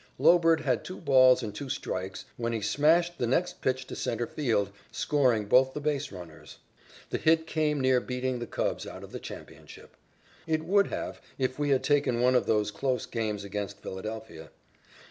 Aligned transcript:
Lobert 0.17 0.61
had 0.61 0.83
two 0.83 0.97
balls 0.99 1.43
and 1.43 1.53
two 1.53 1.69
strikes 1.69 2.25
when 2.35 2.53
he 2.53 2.61
smashed 2.61 3.19
the 3.19 3.27
next 3.27 3.61
pitch 3.61 3.85
to 3.85 3.95
center 3.95 4.25
field, 4.25 4.71
scoring 4.91 5.45
both 5.45 5.75
the 5.75 5.79
base 5.79 6.11
runners. 6.11 6.57
The 7.11 7.19
hit 7.19 7.45
came 7.45 7.79
near 7.79 7.99
beating 8.01 8.39
the 8.39 8.47
Cubs 8.47 8.87
out 8.87 9.03
of 9.03 9.11
the 9.11 9.19
championship. 9.19 9.95
It 10.47 10.63
would 10.65 10.87
have 10.87 11.21
if 11.37 11.59
we 11.59 11.69
had 11.69 11.83
taken 11.83 12.19
one 12.19 12.33
of 12.33 12.47
those 12.47 12.71
close 12.71 13.05
games 13.05 13.43
against 13.43 13.77
Philadelphia. 13.83 14.49